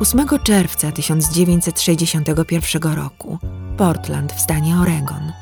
8 0.00 0.26
czerwca 0.42 0.92
1961 0.92 2.94
roku, 2.94 3.38
Portland 3.76 4.32
w 4.32 4.40
stanie 4.40 4.76
Oregon. 4.76 5.32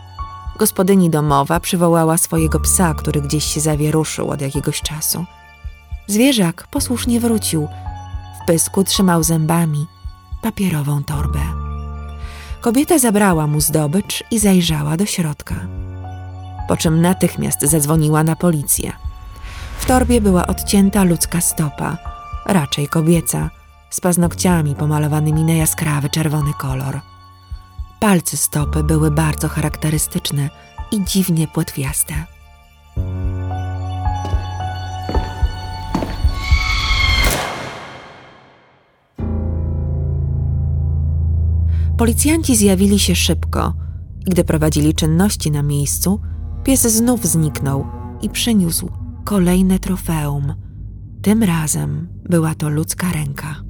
Gospodyni 0.59 1.11
domowa 1.11 1.61
przywołała 1.61 2.17
swojego 2.17 2.61
psa, 2.61 2.95
który 2.95 3.21
gdzieś 3.21 3.45
się 3.45 3.61
zawieruszył 3.61 4.31
od 4.31 4.41
jakiegoś 4.41 4.83
czasu. 4.83 5.25
Zwierzak 6.07 6.67
posłusznie 6.71 7.21
wrócił. 7.21 7.69
W 8.43 8.47
pysku 8.47 8.85
trzymał 8.85 9.23
zębami 9.23 9.87
papierową 10.43 11.05
torbę. 11.05 11.41
Kobieta 12.61 12.99
zabrała 12.99 13.47
mu 13.47 13.61
zdobycz 13.61 14.25
i 14.31 14.39
zajrzała 14.39 14.97
do 14.97 15.07
środka. 15.07 15.55
Po 16.69 16.77
czym 16.77 17.01
natychmiast 17.01 17.61
zadzwoniła 17.61 18.25
na 18.25 18.37
policję. 18.37 18.93
W 19.79 19.87
torbie 19.87 20.21
była 20.21 20.47
odcięta 20.47 21.05
ludzka 21.05 21.41
stopa, 21.41 21.97
raczej 22.47 22.89
kobieca, 22.89 23.51
z 23.91 24.01
paznokciami 24.01 24.75
pomalowanymi 24.75 25.45
na 25.45 25.53
jaskrawy 25.53 26.11
czerwony 26.11 26.53
kolor. 26.59 27.01
Palce 28.01 28.37
stopy 28.37 28.83
były 28.83 29.11
bardzo 29.11 29.49
charakterystyczne 29.49 30.51
i 30.93 31.05
dziwnie 31.05 31.49
płetwiaste. 31.49 32.15
Policjanci 41.97 42.57
zjawili 42.57 42.99
się 42.99 43.15
szybko 43.15 43.75
i 44.27 44.31
gdy 44.31 44.45
prowadzili 44.45 44.95
czynności 44.95 45.51
na 45.51 45.63
miejscu, 45.63 46.21
pies 46.65 46.83
znów 46.83 47.27
zniknął 47.27 47.87
i 48.23 48.31
przyniósł 48.31 48.91
kolejne 49.25 49.79
trofeum. 49.79 50.55
Tym 51.23 51.43
razem 51.43 52.09
była 52.29 52.55
to 52.55 52.69
ludzka 52.69 53.13
ręka. 53.13 53.66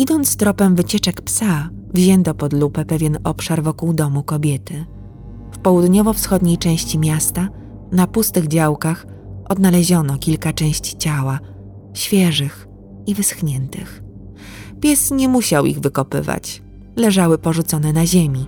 Idąc 0.00 0.36
tropem 0.36 0.76
wycieczek 0.76 1.20
psa, 1.20 1.68
wzięto 1.94 2.34
pod 2.34 2.52
lupę 2.52 2.84
pewien 2.84 3.18
obszar 3.24 3.62
wokół 3.62 3.92
domu 3.92 4.22
kobiety. 4.22 4.84
W 5.52 5.58
południowo-wschodniej 5.58 6.58
części 6.58 6.98
miasta, 6.98 7.48
na 7.92 8.06
pustych 8.06 8.48
działkach, 8.48 9.06
odnaleziono 9.48 10.18
kilka 10.18 10.52
części 10.52 10.96
ciała, 10.96 11.38
świeżych 11.94 12.68
i 13.06 13.14
wyschniętych. 13.14 14.02
Pies 14.80 15.10
nie 15.10 15.28
musiał 15.28 15.66
ich 15.66 15.80
wykopywać. 15.80 16.62
Leżały 16.96 17.38
porzucone 17.38 17.92
na 17.92 18.06
ziemi. 18.06 18.46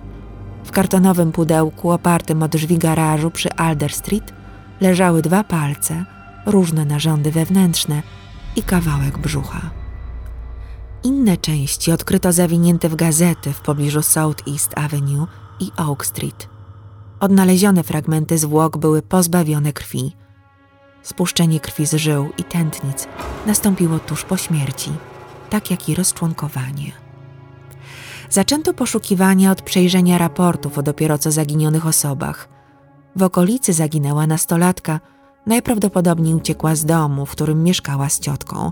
W 0.63 0.71
kartonowym 0.71 1.31
pudełku 1.31 1.91
opartym 1.91 2.43
o 2.43 2.47
drzwi 2.47 2.77
garażu 2.77 3.31
przy 3.31 3.53
Alder 3.53 3.93
Street 3.93 4.33
leżały 4.81 5.21
dwa 5.21 5.43
palce, 5.43 6.05
różne 6.45 6.85
narządy 6.85 7.31
wewnętrzne 7.31 8.01
i 8.55 8.63
kawałek 8.63 9.17
brzucha. 9.17 9.82
Inne 11.03 11.37
części 11.37 11.91
odkryto 11.91 12.31
zawinięte 12.31 12.89
w 12.89 12.95
gazety 12.95 13.53
w 13.53 13.61
pobliżu 13.61 14.01
South 14.01 14.47
East 14.47 14.77
Avenue 14.77 15.27
i 15.59 15.71
Oak 15.77 16.05
Street. 16.05 16.49
Odnalezione 17.19 17.83
fragmenty 17.83 18.37
zwłok 18.37 18.77
były 18.77 19.01
pozbawione 19.01 19.73
krwi. 19.73 20.15
Spuszczenie 21.01 21.59
krwi 21.59 21.85
z 21.85 21.93
żył 21.93 22.29
i 22.37 22.43
tętnic 22.43 23.07
nastąpiło 23.45 23.99
tuż 23.99 24.23
po 24.23 24.37
śmierci 24.37 24.91
tak 25.53 25.71
jak 25.71 25.89
i 25.89 25.95
rozczłonkowanie. 25.95 26.91
Zaczęto 28.29 28.73
poszukiwania 28.73 29.51
od 29.51 29.61
przejrzenia 29.61 30.17
raportów 30.17 30.77
o 30.77 30.83
dopiero 30.83 31.17
co 31.17 31.31
zaginionych 31.31 31.87
osobach. 31.87 32.49
W 33.15 33.23
okolicy 33.23 33.73
zaginęła 33.73 34.27
nastolatka, 34.27 34.99
najprawdopodobniej 35.45 36.33
uciekła 36.33 36.75
z 36.75 36.85
domu, 36.85 37.25
w 37.25 37.31
którym 37.31 37.63
mieszkała 37.63 38.09
z 38.09 38.19
ciotką. 38.19 38.71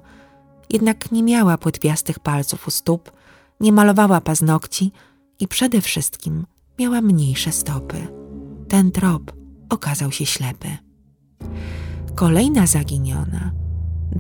Jednak 0.74 1.12
nie 1.12 1.24
miała 1.24 1.58
płetwiastych 1.58 2.20
palców 2.20 2.68
u 2.68 2.72
stóp, 2.72 3.12
nie 3.60 3.72
malowała 3.72 4.22
paznokci 4.22 4.92
i 5.40 5.48
przede 5.48 5.82
wszystkim 5.82 6.46
miała 6.80 7.02
mniejsze 7.02 7.52
stopy. 7.52 8.08
Ten 8.68 8.92
trop 8.92 9.32
okazał 9.70 10.12
się 10.12 10.26
ślepy. 10.26 10.68
Kolejna 12.16 12.68
zaginiona 12.68 13.52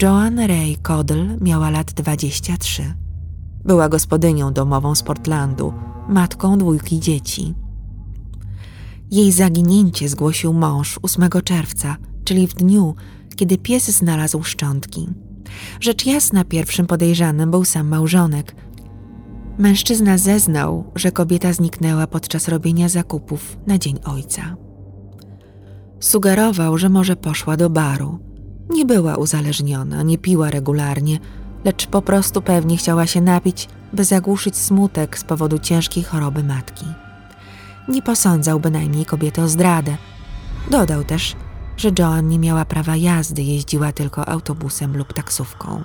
Joan 0.01 0.39
Ray 0.39 0.77
Codle 0.77 1.37
miała 1.41 1.69
lat 1.69 1.91
23. 1.91 2.95
Była 3.65 3.89
gospodynią 3.89 4.53
domową 4.53 4.95
z 4.95 5.03
Portlandu, 5.03 5.73
matką 6.09 6.57
dwójki 6.57 6.99
dzieci. 6.99 7.53
Jej 9.11 9.31
zaginięcie 9.31 10.09
zgłosił 10.09 10.53
mąż 10.53 10.99
8 11.01 11.29
czerwca, 11.43 11.97
czyli 12.23 12.47
w 12.47 12.53
dniu, 12.53 12.95
kiedy 13.35 13.57
pies 13.57 13.91
znalazł 13.91 14.43
szczątki. 14.43 15.09
Rzecz 15.79 16.05
jasna, 16.05 16.43
pierwszym 16.43 16.87
podejrzanym 16.87 17.51
był 17.51 17.65
sam 17.65 17.87
małżonek. 17.87 18.55
Mężczyzna 19.57 20.17
zeznał, 20.17 20.91
że 20.95 21.11
kobieta 21.11 21.53
zniknęła 21.53 22.07
podczas 22.07 22.47
robienia 22.47 22.89
zakupów 22.89 23.57
na 23.67 23.77
Dzień 23.77 23.99
Ojca. 24.05 24.55
Sugerował, 25.99 26.77
że 26.77 26.89
może 26.89 27.15
poszła 27.15 27.57
do 27.57 27.69
baru 27.69 28.31
nie 28.71 28.85
była 28.85 29.15
uzależniona, 29.15 30.03
nie 30.03 30.17
piła 30.17 30.49
regularnie, 30.49 31.19
lecz 31.65 31.87
po 31.87 32.01
prostu 32.01 32.41
pewnie 32.41 32.77
chciała 32.77 33.07
się 33.07 33.21
napić, 33.21 33.67
by 33.93 34.03
zagłuszyć 34.03 34.57
smutek 34.57 35.19
z 35.19 35.23
powodu 35.23 35.59
ciężkiej 35.59 36.03
choroby 36.03 36.43
matki. 36.43 36.85
Nie 37.87 38.01
posądzał 38.01 38.59
bynajmniej 38.59 39.05
kobiety 39.05 39.41
o 39.41 39.47
zdradę. 39.47 39.97
Dodał 40.71 41.03
też, 41.03 41.35
że 41.81 41.91
Joan 41.99 42.27
nie 42.27 42.39
miała 42.39 42.65
prawa 42.65 42.95
jazdy, 42.95 43.41
jeździła 43.41 43.91
tylko 43.91 44.29
autobusem 44.29 44.97
lub 44.97 45.13
taksówką. 45.13 45.83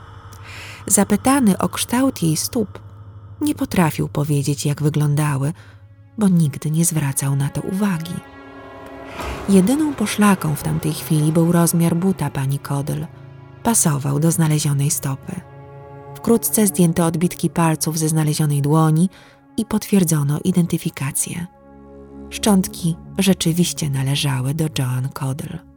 Zapytany 0.86 1.58
o 1.58 1.68
kształt 1.68 2.22
jej 2.22 2.36
stóp, 2.36 2.78
nie 3.40 3.54
potrafił 3.54 4.08
powiedzieć, 4.08 4.66
jak 4.66 4.82
wyglądały, 4.82 5.52
bo 6.18 6.28
nigdy 6.28 6.70
nie 6.70 6.84
zwracał 6.84 7.36
na 7.36 7.48
to 7.48 7.60
uwagi. 7.60 8.14
Jedyną 9.48 9.94
poszlaką 9.94 10.54
w 10.54 10.62
tamtej 10.62 10.92
chwili 10.92 11.32
był 11.32 11.52
rozmiar 11.52 11.96
buta 11.96 12.30
pani 12.30 12.58
Kodel. 12.58 13.06
Pasował 13.62 14.20
do 14.20 14.30
znalezionej 14.30 14.90
stopy. 14.90 15.40
Wkrótce 16.14 16.66
zdjęto 16.66 17.06
odbitki 17.06 17.50
palców 17.50 17.98
ze 17.98 18.08
znalezionej 18.08 18.62
dłoni 18.62 19.08
i 19.56 19.64
potwierdzono 19.64 20.40
identyfikację. 20.44 21.46
Szczątki 22.30 22.96
rzeczywiście 23.18 23.90
należały 23.90 24.54
do 24.54 24.64
Joan 24.78 25.08
Kodel. 25.08 25.75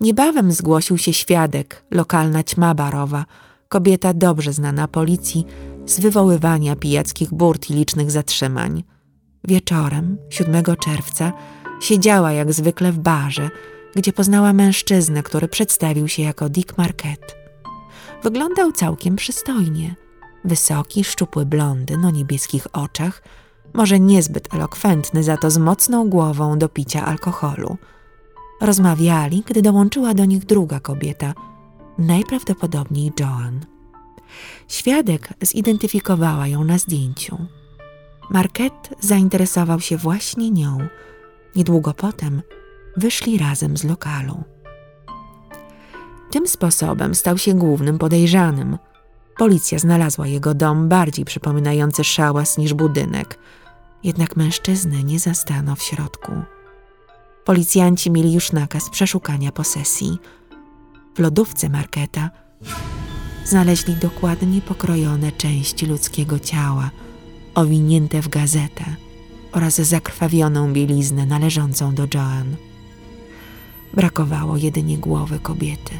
Niebawem 0.00 0.52
zgłosił 0.52 0.98
się 0.98 1.12
świadek, 1.12 1.84
lokalna 1.90 2.42
ćma 2.42 2.74
barowa, 2.74 3.24
kobieta 3.68 4.14
dobrze 4.14 4.52
znana 4.52 4.88
policji 4.88 5.46
z 5.86 6.00
wywoływania 6.00 6.76
pijackich 6.76 7.34
burt 7.34 7.70
i 7.70 7.74
licznych 7.74 8.10
zatrzymań. 8.10 8.84
Wieczorem, 9.44 10.18
7 10.30 10.64
czerwca, 10.84 11.32
Siedziała 11.80 12.32
jak 12.32 12.52
zwykle 12.52 12.92
w 12.92 12.98
barze, 12.98 13.50
gdzie 13.94 14.12
poznała 14.12 14.52
mężczyznę, 14.52 15.22
który 15.22 15.48
przedstawił 15.48 16.08
się 16.08 16.22
jako 16.22 16.48
Dick 16.48 16.78
Marquette. 16.78 17.34
Wyglądał 18.22 18.72
całkiem 18.72 19.16
przystojnie. 19.16 19.94
Wysoki, 20.44 21.04
szczupły 21.04 21.46
blondyn 21.46 22.04
o 22.04 22.10
niebieskich 22.10 22.66
oczach, 22.72 23.22
może 23.74 24.00
niezbyt 24.00 24.54
elokwentny, 24.54 25.22
za 25.22 25.36
to 25.36 25.50
z 25.50 25.58
mocną 25.58 26.08
głową 26.08 26.58
do 26.58 26.68
picia 26.68 27.06
alkoholu. 27.06 27.76
Rozmawiali, 28.60 29.42
gdy 29.46 29.62
dołączyła 29.62 30.14
do 30.14 30.24
nich 30.24 30.44
druga 30.44 30.80
kobieta, 30.80 31.34
najprawdopodobniej 31.98 33.12
Joan. 33.20 33.60
Świadek 34.68 35.28
zidentyfikowała 35.42 36.46
ją 36.46 36.64
na 36.64 36.78
zdjęciu. 36.78 37.38
Marquette 38.30 38.94
zainteresował 39.00 39.80
się 39.80 39.96
właśnie 39.96 40.50
nią– 40.50 40.78
Niedługo 41.56 41.94
potem 41.94 42.42
wyszli 42.96 43.38
razem 43.38 43.76
z 43.76 43.84
lokalu. 43.84 44.42
Tym 46.30 46.48
sposobem 46.48 47.14
stał 47.14 47.38
się 47.38 47.54
głównym 47.54 47.98
podejrzanym. 47.98 48.78
Policja 49.36 49.78
znalazła 49.78 50.26
jego 50.26 50.54
dom 50.54 50.88
bardziej 50.88 51.24
przypominający 51.24 52.04
szałas 52.04 52.58
niż 52.58 52.74
budynek, 52.74 53.38
jednak 54.04 54.36
mężczyzny 54.36 55.04
nie 55.04 55.18
zastano 55.18 55.76
w 55.76 55.82
środku. 55.82 56.32
Policjanci 57.48 58.10
mieli 58.10 58.32
już 58.32 58.52
nakaz 58.52 58.90
przeszukania 58.90 59.52
posesji. 59.52 60.18
W 61.14 61.18
lodówce 61.18 61.68
marketa 61.68 62.30
znaleźli 63.44 63.94
dokładnie 63.94 64.60
pokrojone 64.60 65.32
części 65.32 65.86
ludzkiego 65.86 66.38
ciała, 66.38 66.90
owinięte 67.54 68.22
w 68.22 68.28
gazetę 68.28 68.84
oraz 69.52 69.74
zakrwawioną 69.74 70.72
bieliznę 70.72 71.26
należącą 71.26 71.94
do 71.94 72.06
Joan. 72.14 72.56
Brakowało 73.94 74.56
jedynie 74.56 74.98
głowy 74.98 75.38
kobiety. 75.38 75.94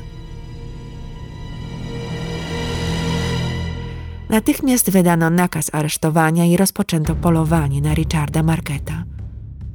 Natychmiast 4.28 4.90
wydano 4.90 5.30
nakaz 5.30 5.74
aresztowania 5.74 6.44
i 6.44 6.56
rozpoczęto 6.56 7.14
polowanie 7.14 7.80
na 7.80 7.94
Richarda 7.94 8.42
Marketa. 8.42 9.17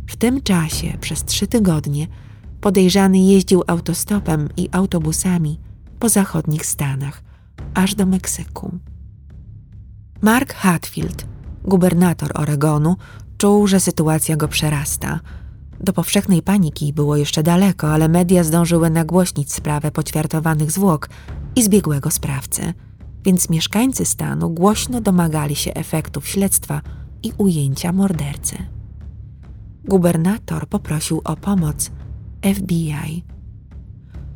W 0.08 0.16
tym 0.16 0.42
czasie, 0.42 0.98
przez 1.02 1.24
trzy 1.24 1.48
tygodnie, 1.48 2.08
podejrzany 2.62 3.20
jeździł 3.20 3.64
autostopem 3.68 4.50
i 4.58 4.70
autobusami 4.72 5.60
po 6.00 6.10
zachodnich 6.10 6.66
Stanach, 6.66 7.24
aż 7.74 7.96
do 7.96 8.06
Meksyku. 8.06 8.80
Mark 10.22 10.54
Hatfield, 10.54 11.26
gubernator 11.64 12.32
Oregonu, 12.36 12.96
czuł, 13.38 13.68
że 13.68 13.80
sytuacja 13.80 14.36
go 14.36 14.48
przerasta. 14.48 15.20
Do 15.80 15.94
powszechnej 15.94 16.42
paniki 16.42 16.94
było 16.94 17.16
jeszcze 17.16 17.44
daleko, 17.44 17.94
ale 17.94 18.10
media 18.10 18.44
zdążyły 18.44 18.90
nagłośnić 18.90 19.54
sprawę 19.54 19.92
poćwiartowanych 19.92 20.72
zwłok 20.72 21.10
i 21.56 21.64
zbiegłego 21.64 22.12
sprawcy, 22.12 22.74
więc 23.26 23.50
mieszkańcy 23.50 24.06
stanu 24.06 24.50
głośno 24.50 25.02
domagali 25.02 25.56
się 25.56 25.74
efektów 25.74 26.28
śledztwa 26.28 26.82
i 27.24 27.32
ujęcia 27.38 27.94
mordercy. 27.94 28.58
Gubernator 29.86 30.68
poprosił 30.68 31.22
o 31.24 31.36
pomoc 31.36 31.92
FBI. 32.56 33.24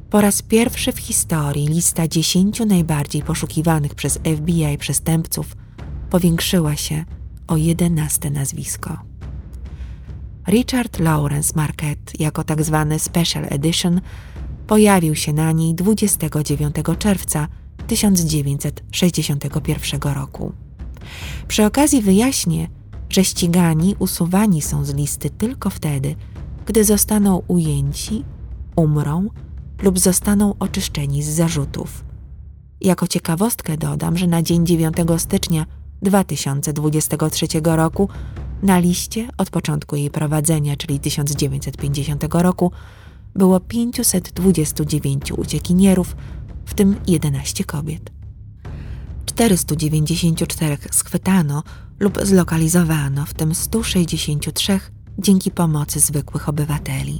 Po 0.09 0.21
raz 0.21 0.41
pierwszy 0.41 0.91
w 0.91 0.99
historii 0.99 1.67
lista 1.67 2.07
dziesięciu 2.07 2.65
najbardziej 2.65 3.23
poszukiwanych 3.23 3.95
przez 3.95 4.19
FBI 4.37 4.77
przestępców 4.77 5.55
powiększyła 6.09 6.75
się 6.75 7.05
o 7.47 7.57
jedenaste 7.57 8.29
nazwisko. 8.29 8.97
Richard 10.47 10.99
Lawrence 10.99 11.53
Marquette 11.55 12.13
jako 12.19 12.43
tzw. 12.43 12.85
Tak 12.89 13.01
Special 13.01 13.45
Edition 13.49 14.01
pojawił 14.67 15.15
się 15.15 15.33
na 15.33 15.51
niej 15.51 15.75
29 15.75 16.75
czerwca 16.99 17.47
1961 17.87 20.13
roku. 20.13 20.53
Przy 21.47 21.65
okazji 21.65 22.01
wyjaśnię, 22.01 22.67
że 23.09 23.23
ścigani 23.23 23.95
usuwani 23.99 24.61
są 24.61 24.85
z 24.85 24.93
listy 24.93 25.29
tylko 25.29 25.69
wtedy, 25.69 26.15
gdy 26.65 26.83
zostaną 26.83 27.41
ujęci, 27.47 28.23
umrą 28.75 29.27
lub 29.81 29.99
zostaną 29.99 30.53
oczyszczeni 30.59 31.23
z 31.23 31.29
zarzutów. 31.29 32.05
Jako 32.81 33.07
ciekawostkę 33.07 33.77
dodam, 33.77 34.17
że 34.17 34.27
na 34.27 34.41
dzień 34.41 34.65
9 34.65 34.95
stycznia 35.17 35.65
2023 36.01 37.47
roku 37.63 38.09
na 38.63 38.79
liście 38.79 39.27
od 39.37 39.49
początku 39.49 39.95
jej 39.95 40.09
prowadzenia, 40.09 40.75
czyli 40.75 40.99
1950 40.99 42.25
roku, 42.33 42.71
było 43.35 43.59
529 43.59 45.31
uciekinierów, 45.31 46.15
w 46.65 46.73
tym 46.73 46.95
11 47.07 47.63
kobiet. 47.63 48.11
494 49.25 50.77
schwytano 50.91 51.63
lub 51.99 52.19
zlokalizowano, 52.23 53.25
w 53.25 53.33
tym 53.33 53.55
163 53.55 54.79
dzięki 55.19 55.51
pomocy 55.51 55.99
zwykłych 55.99 56.49
obywateli. 56.49 57.19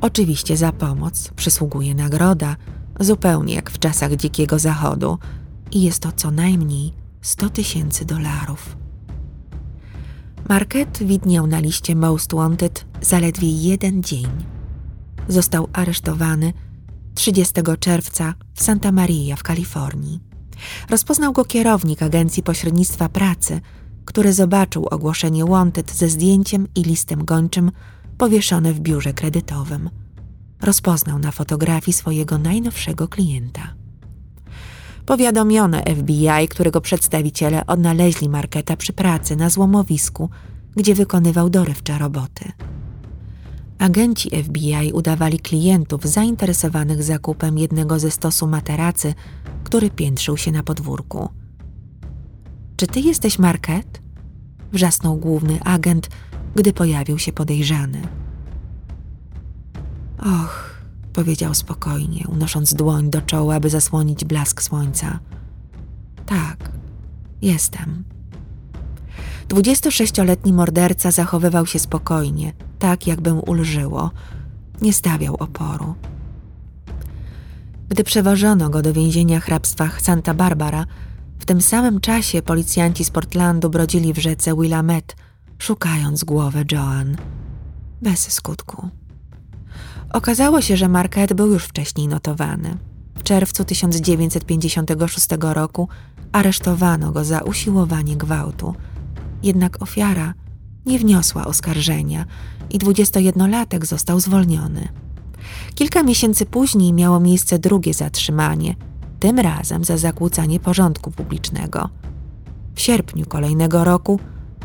Oczywiście 0.00 0.56
za 0.56 0.72
pomoc 0.72 1.30
przysługuje 1.36 1.94
nagroda, 1.94 2.56
zupełnie 3.00 3.54
jak 3.54 3.70
w 3.70 3.78
czasach 3.78 4.16
Dzikiego 4.16 4.58
Zachodu, 4.58 5.18
i 5.72 5.82
jest 5.82 6.02
to 6.02 6.12
co 6.12 6.30
najmniej 6.30 6.92
100 7.22 7.50
tysięcy 7.50 8.04
dolarów. 8.04 8.76
Marquette 10.48 11.04
widniał 11.04 11.46
na 11.46 11.60
liście 11.60 11.96
Most 11.96 12.34
Wanted 12.34 12.86
zaledwie 13.00 13.48
jeden 13.48 14.02
dzień. 14.02 14.26
Został 15.28 15.68
aresztowany 15.72 16.52
30 17.14 17.54
czerwca 17.80 18.34
w 18.54 18.62
Santa 18.62 18.92
Maria 18.92 19.36
w 19.36 19.42
Kalifornii. 19.42 20.20
Rozpoznał 20.90 21.32
go 21.32 21.44
kierownik 21.44 22.02
Agencji 22.02 22.42
Pośrednictwa 22.42 23.08
Pracy, 23.08 23.60
który 24.04 24.32
zobaczył 24.32 24.86
ogłoszenie 24.90 25.44
Wanted 25.44 25.92
ze 25.92 26.08
zdjęciem 26.08 26.68
i 26.74 26.82
listem 26.82 27.24
gończym 27.24 27.72
powieszone 28.18 28.72
w 28.72 28.80
biurze 28.80 29.12
kredytowym. 29.12 29.90
Rozpoznał 30.62 31.18
na 31.18 31.30
fotografii 31.30 31.92
swojego 31.92 32.38
najnowszego 32.38 33.08
klienta. 33.08 33.74
Powiadomiono 35.06 35.78
FBI, 35.78 36.48
którego 36.48 36.80
przedstawiciele 36.80 37.66
odnaleźli 37.66 38.28
Marketa 38.28 38.76
przy 38.76 38.92
pracy 38.92 39.36
na 39.36 39.50
złomowisku, 39.50 40.30
gdzie 40.76 40.94
wykonywał 40.94 41.50
dorywcze 41.50 41.98
roboty. 41.98 42.52
Agenci 43.78 44.30
FBI 44.44 44.92
udawali 44.92 45.38
klientów 45.38 46.04
zainteresowanych 46.04 47.02
zakupem 47.02 47.58
jednego 47.58 47.98
ze 47.98 48.10
stosu 48.10 48.46
materacy, 48.46 49.14
który 49.64 49.90
piętrzył 49.90 50.36
się 50.36 50.52
na 50.52 50.62
podwórku. 50.62 51.28
Czy 52.76 52.86
ty 52.86 53.00
jesteś 53.00 53.38
Market? 53.38 54.02
wrzasnął 54.72 55.16
główny 55.16 55.62
agent, 55.64 56.08
gdy 56.54 56.72
pojawił 56.72 57.18
się 57.18 57.32
podejrzany. 57.32 58.02
Och, 60.18 60.82
powiedział 61.12 61.54
spokojnie, 61.54 62.24
unosząc 62.28 62.74
dłoń 62.74 63.10
do 63.10 63.22
czoła, 63.22 63.60
by 63.60 63.70
zasłonić 63.70 64.24
blask 64.24 64.62
słońca. 64.62 65.18
Tak, 66.26 66.72
jestem. 67.42 68.04
26-letni 69.48 70.52
morderca 70.52 71.10
zachowywał 71.10 71.66
się 71.66 71.78
spokojnie, 71.78 72.52
tak 72.78 73.06
jakby 73.06 73.34
mu 73.34 73.40
ulżyło. 73.40 74.10
Nie 74.82 74.92
stawiał 74.92 75.36
oporu. 75.36 75.94
Gdy 77.88 78.04
przewożono 78.04 78.70
go 78.70 78.82
do 78.82 78.92
więzienia 78.92 79.40
hrabstwa 79.40 79.90
Santa 79.98 80.34
Barbara, 80.34 80.86
w 81.38 81.44
tym 81.44 81.62
samym 81.62 82.00
czasie 82.00 82.42
policjanci 82.42 83.04
z 83.04 83.10
Portlandu 83.10 83.70
brodzili 83.70 84.12
w 84.12 84.18
rzece 84.18 84.56
Willamette, 84.56 85.14
szukając 85.58 86.24
głowy 86.24 86.64
Joan. 86.72 87.16
Bez 88.02 88.32
skutku. 88.32 88.88
Okazało 90.12 90.60
się, 90.60 90.76
że 90.76 90.88
Marquette 90.88 91.34
był 91.34 91.46
już 91.46 91.64
wcześniej 91.64 92.08
notowany. 92.08 92.78
W 93.14 93.22
czerwcu 93.22 93.64
1956 93.64 95.28
roku 95.40 95.88
aresztowano 96.32 97.12
go 97.12 97.24
za 97.24 97.40
usiłowanie 97.40 98.16
gwałtu. 98.16 98.74
Jednak 99.42 99.82
ofiara 99.82 100.34
nie 100.86 100.98
wniosła 100.98 101.44
oskarżenia 101.44 102.24
i 102.70 102.78
21-latek 102.78 103.84
został 103.84 104.20
zwolniony. 104.20 104.88
Kilka 105.74 106.02
miesięcy 106.02 106.46
później 106.46 106.92
miało 106.92 107.20
miejsce 107.20 107.58
drugie 107.58 107.94
zatrzymanie, 107.94 108.74
tym 109.20 109.38
razem 109.38 109.84
za 109.84 109.96
zakłócanie 109.96 110.60
porządku 110.60 111.10
publicznego. 111.10 111.88
W 112.74 112.80
sierpniu 112.80 113.26
kolejnego 113.26 113.84
roku 113.84 114.20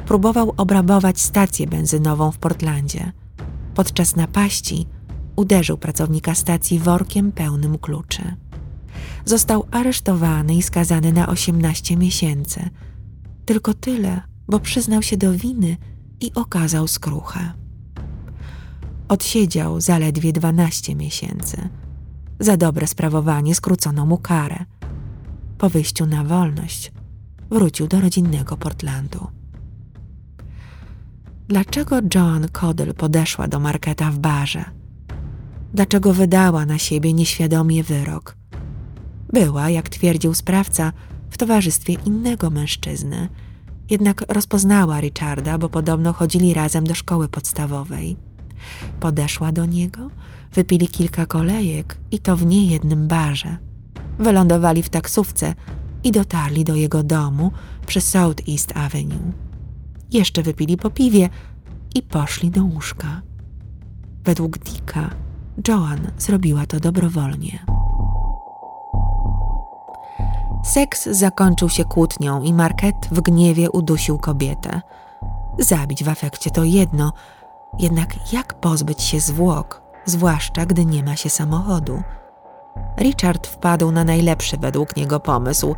próbował 0.05 0.53
obrabować 0.57 1.21
stację 1.21 1.67
benzynową 1.67 2.31
w 2.31 2.37
Portlandzie. 2.37 3.11
Podczas 3.75 4.15
napaści 4.15 4.87
uderzył 5.35 5.77
pracownika 5.77 6.35
stacji 6.35 6.79
workiem 6.79 7.31
pełnym 7.31 7.77
kluczy. 7.77 8.35
Został 9.25 9.65
aresztowany 9.71 10.55
i 10.55 10.61
skazany 10.61 11.13
na 11.13 11.27
18 11.27 11.97
miesięcy. 11.97 12.69
Tylko 13.45 13.73
tyle, 13.73 14.21
bo 14.47 14.59
przyznał 14.59 15.01
się 15.01 15.17
do 15.17 15.33
winy 15.33 15.77
i 16.21 16.33
okazał 16.33 16.87
skruchę. 16.87 17.53
Odsiedział 19.07 19.81
zaledwie 19.81 20.33
12 20.33 20.95
miesięcy. 20.95 21.69
Za 22.39 22.57
dobre 22.57 22.87
sprawowanie 22.87 23.55
skrócono 23.55 24.05
mu 24.05 24.17
karę. 24.17 24.65
Po 25.57 25.69
wyjściu 25.69 26.05
na 26.05 26.23
wolność 26.23 26.91
wrócił 27.49 27.87
do 27.87 28.01
rodzinnego 28.01 28.57
Portlandu. 28.57 29.27
Dlaczego 31.47 31.99
Joan 32.15 32.47
Codell 32.51 32.93
podeszła 32.93 33.47
do 33.47 33.59
Marketa 33.59 34.11
w 34.11 34.19
barze? 34.19 34.65
Dlaczego 35.73 36.13
wydała 36.13 36.65
na 36.65 36.77
siebie 36.77 37.13
nieświadomie 37.13 37.83
wyrok? 37.83 38.37
Była, 39.33 39.69
jak 39.69 39.89
twierdził 39.89 40.33
sprawca, 40.33 40.93
w 41.29 41.37
towarzystwie 41.37 41.93
innego 41.93 42.49
mężczyzny, 42.49 43.29
jednak 43.91 44.25
rozpoznała 44.27 44.99
Richarda, 44.99 45.57
bo 45.57 45.69
podobno 45.69 46.13
chodzili 46.13 46.53
razem 46.53 46.83
do 46.83 46.95
szkoły 46.95 47.27
podstawowej. 47.27 48.17
Podeszła 48.99 49.51
do 49.51 49.65
niego, 49.65 50.09
wypili 50.53 50.87
kilka 50.87 51.25
kolejek 51.25 51.97
i 52.11 52.19
to 52.19 52.37
w 52.37 52.45
niejednym 52.45 53.07
barze. 53.07 53.57
Wylądowali 54.19 54.83
w 54.83 54.89
taksówce 54.89 55.53
i 56.03 56.11
dotarli 56.11 56.63
do 56.63 56.75
jego 56.75 57.03
domu 57.03 57.51
przy 57.85 58.01
South 58.01 58.49
East 58.49 58.77
Avenue. 58.77 59.31
Jeszcze 60.11 60.43
wypili 60.43 60.77
po 60.77 60.89
piwie 60.89 61.29
i 61.95 62.01
poszli 62.01 62.51
do 62.51 62.63
łóżka. 62.63 63.21
Według 64.23 64.57
Dicka 64.57 65.09
Joan 65.67 65.99
zrobiła 66.17 66.65
to 66.65 66.79
dobrowolnie. 66.79 67.80
Seks 70.63 71.05
zakończył 71.05 71.69
się 71.69 71.85
kłótnią 71.85 72.41
i 72.41 72.53
Marquette 72.53 73.07
w 73.11 73.21
gniewie 73.21 73.71
udusił 73.71 74.17
kobietę. 74.17 74.81
Zabić 75.59 76.03
w 76.03 76.09
afekcie 76.09 76.51
to 76.51 76.63
jedno, 76.63 77.13
jednak 77.79 78.33
jak 78.33 78.53
pozbyć 78.53 79.01
się 79.01 79.19
zwłok, 79.19 79.81
zwłaszcza 80.05 80.65
gdy 80.65 80.85
nie 80.85 81.03
ma 81.03 81.15
się 81.15 81.29
samochodu? 81.29 82.03
Richard 82.99 83.47
wpadł 83.47 83.91
na 83.91 84.03
najlepszy 84.03 84.57
według 84.57 84.95
niego 84.95 85.19
pomysł. 85.19 85.75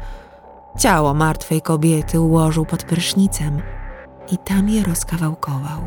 Ciało 0.78 1.14
martwej 1.14 1.62
kobiety 1.62 2.22
ułożył 2.22 2.66
pod 2.66 2.84
prysznicem 2.84 3.62
i 4.32 4.38
tam 4.38 4.70
je 4.70 4.84
rozkawałkował. 4.84 5.82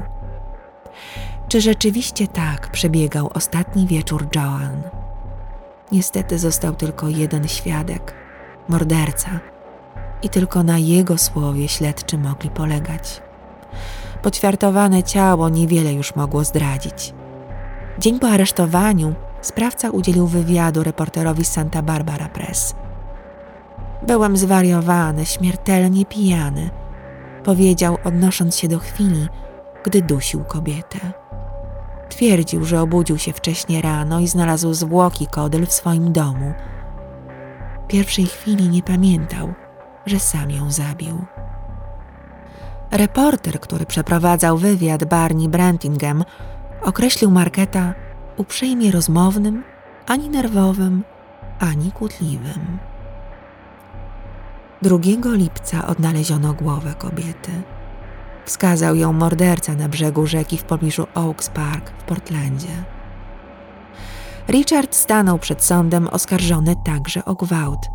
Czy 1.49 1.61
rzeczywiście 1.61 2.29
tak 2.29 2.71
przebiegał 2.71 3.31
ostatni 3.35 3.87
wieczór 3.87 4.27
Joan? 4.35 4.83
Niestety 5.93 6.39
został 6.39 6.75
tylko 6.75 7.09
jeden 7.09 7.49
świadek 7.49 8.26
morderca, 8.69 9.31
i 10.23 10.29
tylko 10.29 10.63
na 10.63 10.79
jego 10.79 11.19
słowie 11.19 11.69
śledczy 11.69 12.19
mogli 12.19 12.51
polegać. 12.51 13.23
Poćwiartowane 14.23 15.03
ciało 15.03 15.49
niewiele 15.49 15.93
już 15.93 16.17
mogło 16.17 16.45
zdradzić. 16.45 17.15
Dzień 17.99 18.19
po 18.21 18.29
aresztowaniu 18.29 19.15
sprawca 19.41 19.91
udzielił 19.91 20.27
wywiadu 20.27 20.83
reporterowi 20.83 21.45
Santa 21.45 21.83
Barbara 21.83 22.29
Press. 22.29 22.75
Byłem 24.07 24.37
zwariowany, 24.37 25.27
śmiertelnie 25.27 26.07
pijany, 26.07 26.71
powiedział, 27.45 27.99
odnosząc 28.05 28.57
się 28.57 28.69
do 28.69 28.79
chwili, 28.79 29.29
gdy 29.85 30.03
dusił 30.03 30.45
kobietę. 30.45 30.99
Twierdził, 32.09 32.65
że 32.65 32.81
obudził 32.81 33.19
się 33.19 33.33
wcześnie 33.33 33.83
rano 33.83 34.21
i 34.21 34.29
znalazł 34.29 34.75
zwłoki 34.75 35.27
Kodyl 35.27 35.67
w 35.67 35.73
swoim 35.73 36.13
domu. 36.13 36.55
Pierwszej 37.89 38.27
chwili 38.27 38.69
nie 38.69 38.83
pamiętał, 38.83 39.55
że 40.07 40.21
sam 40.21 40.51
ją 40.51 40.71
zabił. 40.71 41.25
Reporter, 42.91 43.61
który 43.61 43.87
przeprowadzał 43.87 44.59
wywiad 44.59 45.05
Barney 45.05 45.49
Brantingham, 45.49 46.25
określił 46.83 47.31
Marketa 47.31 47.95
uprzejmie 48.37 48.91
rozmownym, 48.91 49.65
ani 50.07 50.31
nerwowym, 50.31 51.05
ani 51.59 51.93
kłótliwym. 51.93 52.79
2 54.83 54.97
lipca 55.25 55.87
odnaleziono 55.87 56.55
głowę 56.55 56.95
kobiety. 56.99 57.51
Wskazał 58.45 58.95
ją 58.95 59.13
morderca 59.13 59.75
na 59.75 59.89
brzegu 59.89 60.27
rzeki 60.27 60.59
w 60.59 60.65
pobliżu 60.65 61.07
Oaks 61.15 61.51
Park 61.51 61.91
w 61.99 62.03
Portlandzie. 62.03 62.96
Richard 64.49 64.95
stanął 64.95 65.39
przed 65.39 65.65
sądem 65.65 66.09
oskarżony 66.09 66.77
także 66.77 67.25
o 67.25 67.35
gwałt. 67.35 67.91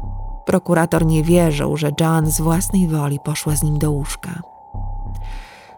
Prokurator 0.46 1.06
nie 1.06 1.24
wierzył, 1.24 1.78
że 1.78 1.92
John 2.00 2.32
z 2.32 2.42
własnej 2.42 2.88
woli 2.88 3.20
poszła 3.20 3.56
z 3.56 3.64
nim 3.64 3.80
do 3.80 3.92
łóżka. 3.92 4.42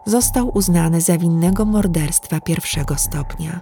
Został 0.05 0.57
uznany 0.57 1.01
za 1.01 1.17
winnego 1.17 1.65
morderstwa 1.65 2.39
pierwszego 2.39 2.95
stopnia. 2.95 3.61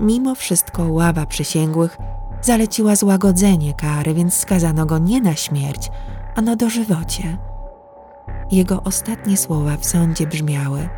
Mimo 0.00 0.34
wszystko 0.34 0.84
ława 0.88 1.26
przysięgłych 1.26 1.98
zaleciła 2.42 2.96
złagodzenie 2.96 3.74
kary, 3.74 4.14
więc 4.14 4.34
skazano 4.34 4.86
go 4.86 4.98
nie 4.98 5.20
na 5.20 5.34
śmierć, 5.34 5.90
a 6.36 6.42
na 6.42 6.56
dożywocie. 6.56 7.38
Jego 8.50 8.82
ostatnie 8.82 9.36
słowa 9.36 9.76
w 9.76 9.86
sądzie 9.86 10.26
brzmiały: 10.26 10.88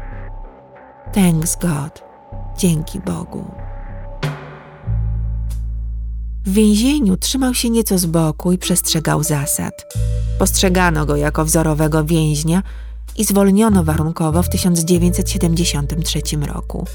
Thanks 1.12 1.56
God, 1.56 2.04
dzięki 2.56 3.00
Bogu. 3.00 3.63
W 6.44 6.52
więzieniu 6.52 7.16
trzymał 7.16 7.54
się 7.54 7.70
nieco 7.70 7.98
z 7.98 8.06
boku 8.06 8.52
i 8.52 8.58
przestrzegał 8.58 9.22
zasad. 9.22 9.94
Postrzegano 10.38 11.06
go 11.06 11.16
jako 11.16 11.44
wzorowego 11.44 12.04
więźnia 12.04 12.62
i 13.16 13.24
zwolniono 13.24 13.84
warunkowo 13.84 14.42
w 14.42 14.48
1973 14.48 16.20
roku. 16.36 16.86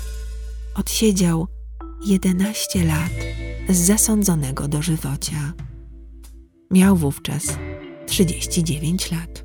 Odsiedział 0.75 1.47
11 2.05 2.85
lat 2.85 3.11
z 3.69 3.77
zasądzonego 3.77 4.67
dożywocia. 4.67 5.53
Miał 6.71 6.95
wówczas 6.95 7.43
39 8.07 9.11
lat. 9.11 9.43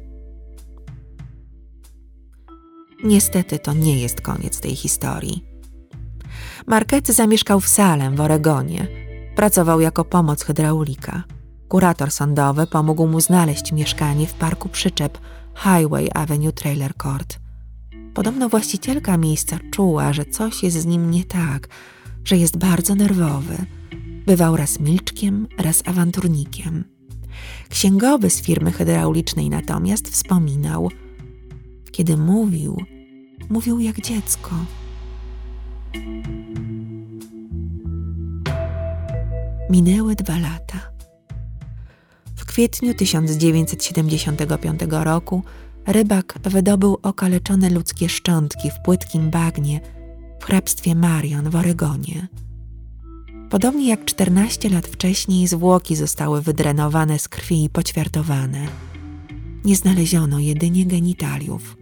Niestety 3.05 3.59
to 3.59 3.73
nie 3.73 3.99
jest 4.01 4.21
koniec 4.21 4.61
tej 4.61 4.77
historii. 4.77 5.45
Marquette 6.67 7.13
zamieszkał 7.13 7.61
w 7.61 7.69
Salem 7.69 8.17
w 8.17 8.21
Oregonie. 8.21 9.04
Pracował 9.37 9.81
jako 9.81 10.05
pomoc 10.05 10.43
hydraulika. 10.45 11.23
Kurator 11.69 12.11
sądowy 12.11 12.67
pomógł 12.67 13.07
mu 13.07 13.21
znaleźć 13.21 13.73
mieszkanie 13.73 14.27
w 14.27 14.35
parku 14.35 14.69
przyczep 14.69 15.19
Highway 15.57 16.11
Avenue 16.15 16.53
Trailer 16.53 16.95
Court. 16.97 17.39
Podobno 18.15 18.49
właścicielka 18.49 19.17
miejsca 19.17 19.59
czuła, 19.71 20.13
że 20.13 20.25
coś 20.25 20.63
jest 20.63 20.77
z 20.77 20.87
nim 20.87 21.11
nie 21.11 21.25
tak, 21.25 21.69
że 22.25 22.37
jest 22.37 22.57
bardzo 22.57 22.95
nerwowy. 22.95 23.57
Bywał 24.27 24.57
raz 24.57 24.81
milczkiem, 24.81 25.47
raz 25.59 25.83
awanturnikiem. 25.87 26.85
Księgowy 27.69 28.31
z 28.31 28.43
firmy 28.43 28.73
hydraulicznej 28.73 29.51
natomiast 29.51 30.09
wspominał, 30.09 30.91
kiedy 31.93 32.17
mówił, 32.17 32.77
mówił 33.51 33.81
jak 33.81 34.01
dziecko. 34.01 34.51
Minęły 39.71 40.15
dwa 40.15 40.39
lata. 40.39 40.81
W 42.37 42.45
kwietniu 42.45 42.95
1975 42.95 44.81
roku 44.91 45.43
rybak 45.87 46.39
wydobył 46.43 46.99
okaleczone 47.03 47.71
ludzkie 47.71 48.09
szczątki 48.09 48.71
w 48.71 48.83
płytkim 48.85 49.31
bagnie 49.31 49.81
w 50.41 50.45
hrabstwie 50.45 50.95
Marion 50.95 51.51
w 51.51 51.57
Oregonie. 51.57 52.29
Podobnie 53.51 53.89
jak 53.89 54.05
14 54.05 54.71
lat 54.71 54.87
wcześniej 54.87 55.47
zwłoki 55.47 55.97
zostały 55.97 56.43
wydrenowane 56.43 57.19
z 57.19 57.29
krwi 57.29 57.65
i 57.65 57.71
poćwiartowane. 57.71 58.67
Nie 59.65 59.77
znaleziono 59.77 60.39
jedynie 60.39 60.87
genitaliów. 60.87 61.77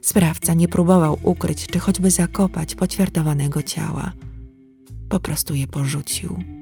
Sprawca 0.00 0.54
nie 0.54 0.68
próbował 0.68 1.18
ukryć 1.22 1.66
czy 1.66 1.78
choćby 1.78 2.10
zakopać 2.10 2.74
poćwiartowanego 2.74 3.62
ciała. 3.62 4.12
Po 5.08 5.20
prostu 5.20 5.54
je 5.54 5.66
porzucił. 5.66 6.57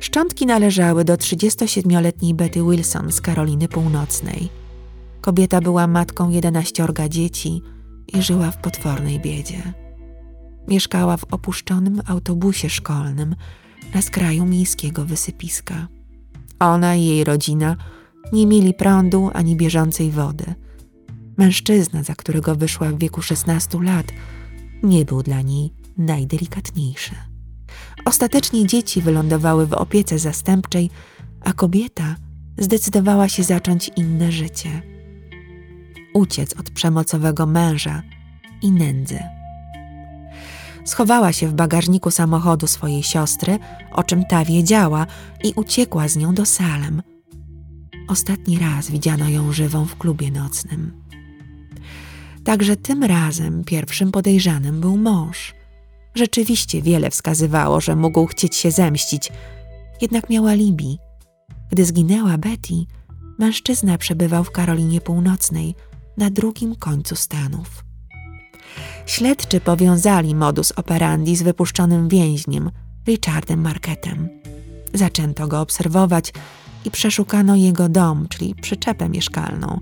Szczątki 0.00 0.46
należały 0.46 1.04
do 1.04 1.14
37-letniej 1.14 2.34
Betty 2.34 2.62
Wilson 2.62 3.12
z 3.12 3.20
Karoliny 3.20 3.68
Północnej. 3.68 4.48
Kobieta 5.20 5.60
była 5.60 5.86
matką 5.86 6.30
11 6.30 6.86
dzieci 7.08 7.62
i 8.08 8.22
żyła 8.22 8.50
w 8.50 8.60
potwornej 8.60 9.20
biedzie. 9.20 9.72
Mieszkała 10.68 11.16
w 11.16 11.24
opuszczonym 11.24 12.02
autobusie 12.06 12.70
szkolnym 12.70 13.36
na 13.94 14.02
skraju 14.02 14.46
miejskiego 14.46 15.04
wysypiska. 15.04 15.88
Ona 16.58 16.96
i 16.96 17.04
jej 17.04 17.24
rodzina 17.24 17.76
nie 18.32 18.46
mieli 18.46 18.74
prądu 18.74 19.30
ani 19.34 19.56
bieżącej 19.56 20.10
wody. 20.10 20.54
Mężczyzna, 21.36 22.02
za 22.02 22.14
którego 22.14 22.56
wyszła 22.56 22.88
w 22.88 22.98
wieku 22.98 23.22
16 23.22 23.78
lat, 23.82 24.06
nie 24.82 25.04
był 25.04 25.22
dla 25.22 25.42
niej 25.42 25.72
najdelikatniejszy. 25.98 27.29
Ostatecznie 28.04 28.66
dzieci 28.66 29.02
wylądowały 29.02 29.66
w 29.66 29.72
opiece 29.72 30.18
zastępczej, 30.18 30.90
a 31.40 31.52
kobieta 31.52 32.16
zdecydowała 32.58 33.28
się 33.28 33.42
zacząć 33.42 33.90
inne 33.96 34.32
życie. 34.32 34.82
Uciec 36.14 36.60
od 36.60 36.70
przemocowego 36.70 37.46
męża 37.46 38.02
i 38.62 38.72
nędzy. 38.72 39.18
Schowała 40.84 41.32
się 41.32 41.48
w 41.48 41.54
bagażniku 41.54 42.10
samochodu 42.10 42.66
swojej 42.66 43.02
siostry, 43.02 43.58
o 43.92 44.02
czym 44.02 44.24
ta 44.24 44.44
wiedziała, 44.44 45.06
i 45.44 45.52
uciekła 45.56 46.08
z 46.08 46.16
nią 46.16 46.34
do 46.34 46.46
Salem. 46.46 47.02
Ostatni 48.08 48.58
raz 48.58 48.90
widziano 48.90 49.28
ją 49.28 49.52
żywą 49.52 49.84
w 49.84 49.96
klubie 49.96 50.30
nocnym. 50.30 50.92
Także 52.44 52.76
tym 52.76 53.04
razem 53.04 53.64
pierwszym 53.64 54.12
podejrzanym 54.12 54.80
był 54.80 54.96
mąż. 54.96 55.59
Rzeczywiście 56.14 56.82
wiele 56.82 57.10
wskazywało, 57.10 57.80
że 57.80 57.96
mógł 57.96 58.26
chcieć 58.26 58.56
się 58.56 58.70
zemścić, 58.70 59.32
jednak 60.00 60.30
miała 60.30 60.50
alibi. 60.50 60.98
Gdy 61.70 61.84
zginęła 61.84 62.38
Betty, 62.38 62.74
mężczyzna 63.38 63.98
przebywał 63.98 64.44
w 64.44 64.50
Karolinie 64.50 65.00
Północnej, 65.00 65.74
na 66.16 66.30
drugim 66.30 66.74
końcu 66.76 67.16
Stanów. 67.16 67.84
Śledczy 69.06 69.60
powiązali 69.60 70.34
modus 70.34 70.72
operandi 70.72 71.36
z 71.36 71.42
wypuszczonym 71.42 72.08
więźniem, 72.08 72.70
Richardem 73.06 73.60
Marketem. 73.60 74.28
Zaczęto 74.94 75.48
go 75.48 75.60
obserwować 75.60 76.32
i 76.84 76.90
przeszukano 76.90 77.56
jego 77.56 77.88
dom, 77.88 78.26
czyli 78.28 78.54
przyczepę 78.54 79.08
mieszkalną. 79.08 79.80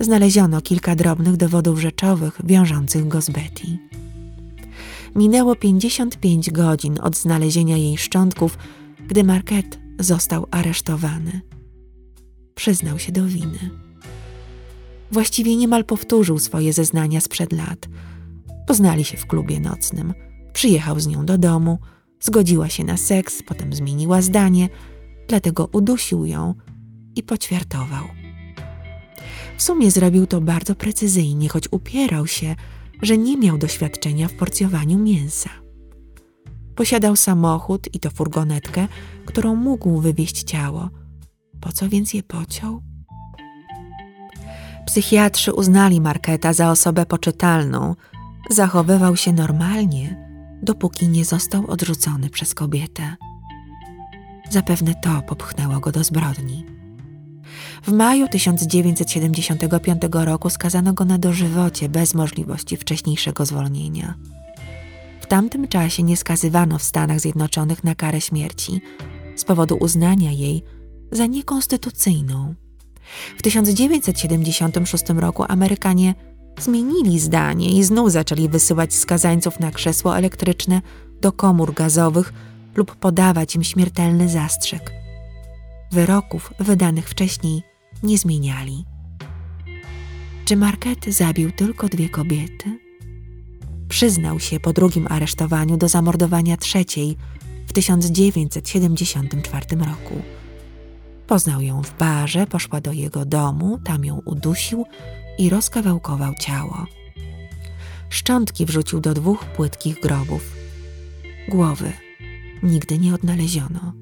Znaleziono 0.00 0.60
kilka 0.60 0.96
drobnych 0.96 1.36
dowodów 1.36 1.80
rzeczowych 1.80 2.40
wiążących 2.44 3.08
go 3.08 3.20
z 3.20 3.30
Betty. 3.30 3.87
Minęło 5.16 5.56
55 5.56 6.50
godzin 6.50 6.98
od 7.02 7.16
znalezienia 7.16 7.76
jej 7.76 7.98
szczątków, 7.98 8.58
gdy 9.08 9.24
Marquette 9.24 9.78
został 9.98 10.46
aresztowany. 10.50 11.40
Przyznał 12.54 12.98
się 12.98 13.12
do 13.12 13.26
winy. 13.26 13.70
Właściwie 15.12 15.56
niemal 15.56 15.84
powtórzył 15.84 16.38
swoje 16.38 16.72
zeznania 16.72 17.20
sprzed 17.20 17.52
lat. 17.52 17.88
Poznali 18.66 19.04
się 19.04 19.16
w 19.16 19.26
klubie 19.26 19.60
nocnym. 19.60 20.14
Przyjechał 20.52 21.00
z 21.00 21.06
nią 21.06 21.26
do 21.26 21.38
domu, 21.38 21.78
zgodziła 22.20 22.68
się 22.68 22.84
na 22.84 22.96
seks, 22.96 23.42
potem 23.42 23.72
zmieniła 23.72 24.22
zdanie, 24.22 24.68
dlatego 25.28 25.68
udusił 25.72 26.26
ją 26.26 26.54
i 27.16 27.22
poćwiartował. 27.22 28.04
W 29.56 29.62
sumie 29.62 29.90
zrobił 29.90 30.26
to 30.26 30.40
bardzo 30.40 30.74
precyzyjnie, 30.74 31.48
choć 31.48 31.64
upierał 31.70 32.26
się, 32.26 32.54
że 33.02 33.18
nie 33.18 33.36
miał 33.36 33.58
doświadczenia 33.58 34.28
w 34.28 34.32
porcjowaniu 34.32 34.98
mięsa. 34.98 35.50
Posiadał 36.74 37.16
samochód 37.16 37.94
i 37.94 38.00
to 38.00 38.10
furgonetkę, 38.10 38.88
którą 39.26 39.54
mógł 39.54 40.00
wywieźć 40.00 40.42
ciało. 40.42 40.90
Po 41.60 41.72
co 41.72 41.88
więc 41.88 42.14
je 42.14 42.22
pociął? 42.22 42.82
Psychiatrzy 44.86 45.52
uznali 45.52 46.00
Marketa 46.00 46.52
za 46.52 46.70
osobę 46.70 47.06
poczytalną. 47.06 47.94
Zachowywał 48.50 49.16
się 49.16 49.32
normalnie, 49.32 50.28
dopóki 50.62 51.08
nie 51.08 51.24
został 51.24 51.66
odrzucony 51.66 52.30
przez 52.30 52.54
kobietę. 52.54 53.16
Zapewne 54.50 54.94
to 54.94 55.22
popchnęło 55.22 55.80
go 55.80 55.92
do 55.92 56.04
zbrodni. 56.04 56.77
W 57.82 57.92
maju 57.92 58.28
1975 58.28 60.02
roku 60.12 60.50
skazano 60.50 60.92
go 60.92 61.04
na 61.04 61.18
dożywocie 61.18 61.88
bez 61.88 62.14
możliwości 62.14 62.76
wcześniejszego 62.76 63.46
zwolnienia. 63.46 64.14
W 65.20 65.26
tamtym 65.26 65.68
czasie 65.68 66.02
nie 66.02 66.16
skazywano 66.16 66.78
w 66.78 66.82
Stanach 66.82 67.20
Zjednoczonych 67.20 67.84
na 67.84 67.94
karę 67.94 68.20
śmierci 68.20 68.80
z 69.36 69.44
powodu 69.44 69.76
uznania 69.76 70.32
jej 70.32 70.62
za 71.12 71.26
niekonstytucyjną. 71.26 72.54
W 73.38 73.42
1976 73.42 75.04
roku 75.08 75.44
Amerykanie 75.48 76.14
zmienili 76.60 77.18
zdanie 77.18 77.78
i 77.78 77.84
znów 77.84 78.12
zaczęli 78.12 78.48
wysyłać 78.48 78.94
skazańców 78.94 79.60
na 79.60 79.70
krzesło 79.70 80.16
elektryczne 80.16 80.82
do 81.20 81.32
komór 81.32 81.74
gazowych 81.74 82.32
lub 82.74 82.96
podawać 82.96 83.54
im 83.54 83.64
śmiertelny 83.64 84.28
zastrzyk. 84.28 84.92
Wyroków 85.92 86.52
wydanych 86.58 87.08
wcześniej 87.08 87.62
nie 88.02 88.18
zmieniali. 88.18 88.84
Czy 90.44 90.56
Marquette 90.56 91.12
zabił 91.12 91.52
tylko 91.52 91.88
dwie 91.88 92.08
kobiety? 92.08 92.78
Przyznał 93.88 94.40
się 94.40 94.60
po 94.60 94.72
drugim 94.72 95.06
aresztowaniu 95.10 95.76
do 95.76 95.88
zamordowania 95.88 96.56
trzeciej 96.56 97.16
w 97.66 97.72
1974 97.72 99.76
roku. 99.76 100.22
Poznał 101.26 101.60
ją 101.60 101.82
w 101.82 101.98
barze, 101.98 102.46
poszła 102.46 102.80
do 102.80 102.92
jego 102.92 103.24
domu, 103.24 103.78
tam 103.84 104.04
ją 104.04 104.22
udusił 104.24 104.86
i 105.38 105.50
rozkawałkował 105.50 106.34
ciało. 106.34 106.86
Szczątki 108.10 108.66
wrzucił 108.66 109.00
do 109.00 109.14
dwóch 109.14 109.44
płytkich 109.44 110.00
grobów. 110.00 110.52
Głowy 111.48 111.92
nigdy 112.62 112.98
nie 112.98 113.14
odnaleziono. 113.14 113.92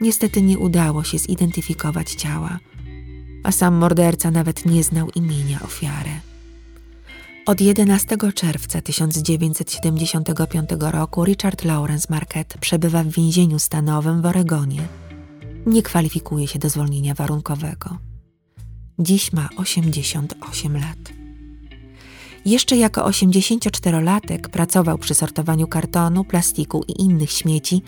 Niestety 0.00 0.42
nie 0.42 0.58
udało 0.58 1.04
się 1.04 1.18
zidentyfikować 1.18 2.10
ciała, 2.10 2.58
a 3.44 3.52
sam 3.52 3.74
morderca 3.74 4.30
nawet 4.30 4.66
nie 4.66 4.84
znał 4.84 5.10
imienia 5.10 5.60
ofiary. 5.62 6.10
Od 7.46 7.60
11 7.60 8.16
czerwca 8.34 8.80
1975 8.80 10.70
roku 10.80 11.24
Richard 11.24 11.64
Lawrence 11.64 12.06
Marquette 12.10 12.58
przebywa 12.58 13.04
w 13.04 13.08
więzieniu 13.08 13.58
stanowym 13.58 14.22
w 14.22 14.26
Oregonie. 14.26 14.88
Nie 15.66 15.82
kwalifikuje 15.82 16.48
się 16.48 16.58
do 16.58 16.68
zwolnienia 16.68 17.14
warunkowego. 17.14 17.98
Dziś 18.98 19.32
ma 19.32 19.48
88 19.56 20.76
lat. 20.76 21.12
Jeszcze 22.44 22.76
jako 22.76 23.08
84-latek 23.08 24.48
pracował 24.48 24.98
przy 24.98 25.14
sortowaniu 25.14 25.66
kartonu, 25.66 26.24
plastiku 26.24 26.84
i 26.88 27.02
innych 27.02 27.30
śmieci 27.30 27.82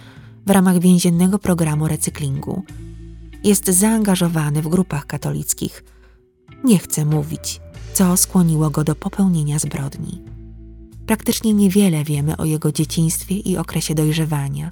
w 0.46 0.50
ramach 0.50 0.78
więziennego 0.78 1.38
programu 1.38 1.88
recyklingu. 1.88 2.62
Jest 3.46 3.66
zaangażowany 3.66 4.62
w 4.62 4.68
grupach 4.68 5.06
katolickich. 5.06 5.84
Nie 6.64 6.78
chce 6.78 7.04
mówić, 7.04 7.60
co 7.92 8.16
skłoniło 8.16 8.70
go 8.70 8.84
do 8.84 8.94
popełnienia 8.94 9.58
zbrodni. 9.58 10.22
Praktycznie 11.06 11.54
niewiele 11.54 12.04
wiemy 12.04 12.36
o 12.36 12.44
jego 12.44 12.72
dzieciństwie 12.72 13.34
i 13.34 13.56
okresie 13.56 13.94
dojrzewania. 13.94 14.71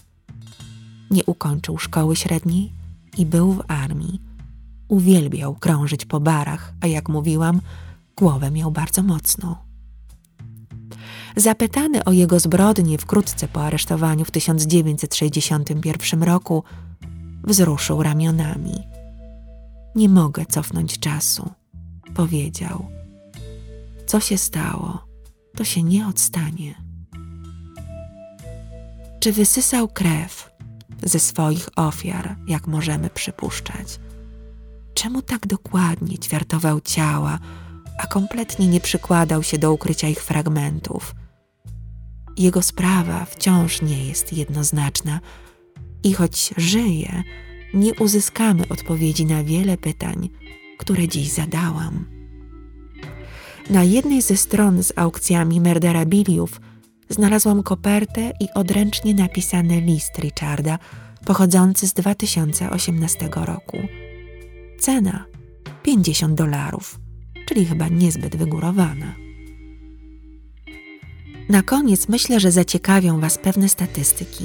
Nie 1.10 1.24
ukończył 1.24 1.78
szkoły 1.78 2.16
średniej 2.16 2.72
i 3.18 3.26
był 3.26 3.52
w 3.52 3.62
armii. 3.68 4.20
Uwielbiał 4.88 5.54
krążyć 5.54 6.04
po 6.04 6.20
barach, 6.20 6.72
a 6.80 6.86
jak 6.86 7.08
mówiłam, 7.08 7.60
głowę 8.16 8.50
miał 8.50 8.70
bardzo 8.70 9.02
mocną. 9.02 9.56
Zapytany 11.36 12.04
o 12.04 12.12
jego 12.12 12.40
zbrodnie 12.40 12.98
wkrótce 12.98 13.48
po 13.48 13.62
aresztowaniu 13.62 14.24
w 14.24 14.30
1961 14.30 16.22
roku, 16.22 16.64
wzruszył 17.44 18.02
ramionami. 18.02 18.86
Nie 19.94 20.08
mogę 20.08 20.46
cofnąć 20.46 20.98
czasu, 20.98 21.50
powiedział. 22.14 22.86
Co 24.06 24.20
się 24.20 24.38
stało, 24.38 25.06
to 25.56 25.64
się 25.64 25.82
nie 25.82 26.06
odstanie. 26.06 26.74
Czy 29.20 29.32
wysysał 29.32 29.88
krew 29.88 30.50
ze 31.02 31.18
swoich 31.18 31.68
ofiar, 31.76 32.36
jak 32.46 32.66
możemy 32.66 33.10
przypuszczać? 33.10 34.00
Czemu 34.94 35.22
tak 35.22 35.46
dokładnie 35.46 36.18
ćwiartował 36.18 36.80
ciała, 36.80 37.38
a 37.98 38.06
kompletnie 38.06 38.68
nie 38.68 38.80
przykładał 38.80 39.42
się 39.42 39.58
do 39.58 39.72
ukrycia 39.72 40.08
ich 40.08 40.22
fragmentów? 40.22 41.14
Jego 42.36 42.62
sprawa 42.62 43.24
wciąż 43.24 43.82
nie 43.82 44.04
jest 44.04 44.32
jednoznaczna 44.32 45.20
i 46.04 46.12
choć 46.12 46.54
żyje, 46.56 47.22
nie 47.74 47.94
uzyskamy 47.94 48.68
odpowiedzi 48.68 49.26
na 49.26 49.44
wiele 49.44 49.76
pytań, 49.76 50.28
które 50.78 51.08
dziś 51.08 51.28
zadałam. 51.28 52.04
Na 53.70 53.84
jednej 53.84 54.22
ze 54.22 54.36
stron 54.36 54.82
z 54.82 54.92
aukcjami 54.96 55.60
Merderabiliów 55.60 56.60
znalazłam 57.08 57.62
kopertę 57.62 58.32
i 58.40 58.48
odręcznie 58.54 59.14
napisany 59.14 59.80
list 59.80 60.18
Richarda 60.18 60.78
pochodzący 61.24 61.88
z 61.88 61.92
2018 61.92 63.28
roku. 63.34 63.78
Cena 64.80 65.24
50 65.82 66.34
dolarów, 66.34 67.00
czyli 67.46 67.66
chyba 67.66 67.88
niezbyt 67.88 68.36
wygórowana. 68.36 69.14
Na 71.48 71.62
koniec 71.62 72.08
myślę, 72.08 72.40
że 72.40 72.50
zaciekawią 72.50 73.20
Was 73.20 73.38
pewne 73.38 73.68
statystyki. 73.68 74.44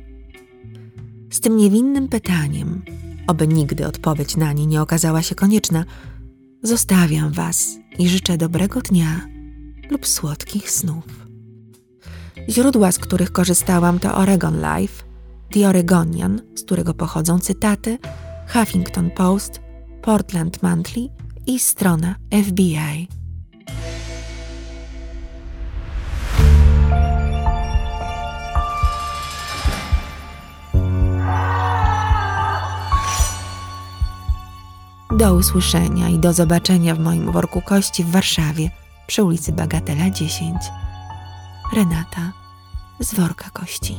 z 1.29 1.39
tym 1.39 1.57
niewinnym 1.57 2.07
pytaniem, 2.07 2.81
oby 3.29 3.47
nigdy 3.47 3.87
odpowiedź 3.87 4.37
na 4.37 4.53
nie 4.53 4.65
nie 4.67 4.81
okazała 4.81 5.21
się 5.21 5.35
konieczna, 5.35 5.85
zostawiam 6.63 7.31
Was 7.31 7.77
i 7.99 8.09
życzę 8.09 8.37
dobrego 8.37 8.81
dnia 8.81 9.21
lub 9.89 10.07
słodkich 10.07 10.71
snów. 10.71 11.27
Źródła, 12.49 12.91
z 12.91 12.99
których 12.99 13.31
korzystałam, 13.31 13.99
to 13.99 14.15
Oregon 14.15 14.55
Life, 14.55 15.03
The 15.53 15.69
Oregonian, 15.69 16.41
z 16.55 16.63
którego 16.63 16.93
pochodzą 16.93 17.39
cytaty, 17.39 17.97
Huffington 18.53 19.11
Post, 19.11 19.59
Portland 20.01 20.63
Monthly 20.63 21.09
i 21.47 21.59
strona 21.59 22.15
FBI. 22.43 23.18
Do 35.19 35.35
usłyszenia 35.35 36.09
i 36.09 36.19
do 36.19 36.33
zobaczenia 36.33 36.95
w 36.95 36.99
moim 36.99 37.31
worku 37.31 37.61
kości 37.61 38.03
w 38.03 38.11
Warszawie 38.11 38.69
przy 39.07 39.23
ulicy 39.23 39.51
Bagatela 39.51 40.09
10. 40.09 40.55
Renata 41.73 42.31
z 42.99 43.13
worka 43.13 43.49
kości. 43.49 43.95